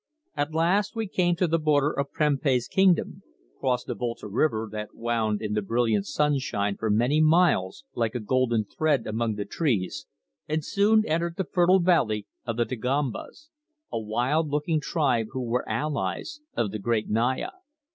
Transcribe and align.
At 0.35 0.55
last 0.55 0.95
we 0.95 1.05
came 1.07 1.35
to 1.35 1.45
the 1.45 1.59
border 1.59 1.91
of 1.91 2.11
Prempeh's 2.11 2.67
kingdom, 2.67 3.21
crossed 3.59 3.85
the 3.85 3.93
Volta 3.93 4.27
river 4.27 4.67
that 4.71 4.95
wound 4.95 5.43
in 5.43 5.53
the 5.53 5.61
brilliant 5.61 6.07
sunlight 6.07 6.79
for 6.79 6.89
many 6.89 7.21
miles 7.21 7.85
like 7.93 8.15
a 8.15 8.19
golden 8.19 8.65
thread 8.65 9.05
among 9.05 9.35
the 9.35 9.45
trees, 9.45 10.07
and 10.49 10.65
soon 10.65 11.05
entered 11.05 11.35
the 11.37 11.43
fertile 11.43 11.83
country 11.83 12.25
of 12.47 12.57
the 12.57 12.65
Dagombas, 12.65 13.51
a 13.91 13.99
wild 13.99 14.47
looking 14.49 14.79
tribe 14.81 15.27
who 15.33 15.43
were 15.43 15.69
allies 15.69 16.39
of 16.57 16.71
the 16.71 16.79
great 16.79 17.07
Naya. 17.07 17.51